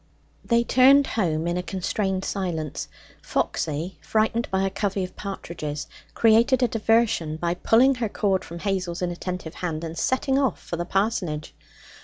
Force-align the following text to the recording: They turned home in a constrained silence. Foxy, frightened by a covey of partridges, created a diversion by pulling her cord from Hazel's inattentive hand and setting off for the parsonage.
They 0.43 0.63
turned 0.63 1.05
home 1.05 1.45
in 1.45 1.57
a 1.57 1.61
constrained 1.61 2.25
silence. 2.25 2.87
Foxy, 3.21 3.99
frightened 4.01 4.49
by 4.49 4.63
a 4.65 4.71
covey 4.71 5.03
of 5.03 5.15
partridges, 5.15 5.85
created 6.15 6.63
a 6.63 6.67
diversion 6.67 7.37
by 7.37 7.53
pulling 7.53 7.93
her 8.01 8.09
cord 8.09 8.43
from 8.43 8.57
Hazel's 8.57 9.03
inattentive 9.03 9.53
hand 9.53 9.83
and 9.83 9.95
setting 9.95 10.39
off 10.39 10.59
for 10.59 10.75
the 10.75 10.85
parsonage. 10.85 11.53